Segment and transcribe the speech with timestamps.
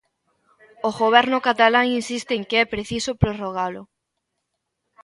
[0.89, 3.83] O Goberno catalán insiste en que é preciso prorrogalo.